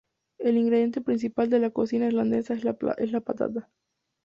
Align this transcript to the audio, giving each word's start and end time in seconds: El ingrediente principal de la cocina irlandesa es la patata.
El 0.39 0.57
ingrediente 0.57 0.99
principal 1.01 1.51
de 1.51 1.59
la 1.59 1.69
cocina 1.69 2.07
irlandesa 2.07 2.55
es 2.55 2.63
la 2.63 2.73
patata. 3.21 3.69